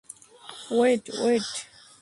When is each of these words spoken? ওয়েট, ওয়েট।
ওয়েট, 0.75 1.03
ওয়েট। 1.21 1.49